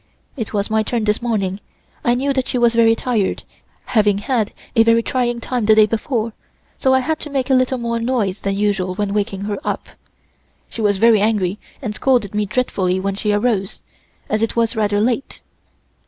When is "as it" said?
14.27-14.55